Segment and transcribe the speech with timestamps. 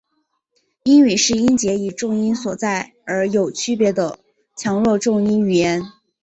[0.83, 4.17] 英语是音节以重音所在而有区别的
[4.57, 5.83] 强弱重音语言。